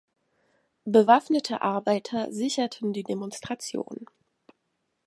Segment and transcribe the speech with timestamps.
[0.85, 4.07] Bewaffnete Arbeiter sicherten die Demonstration.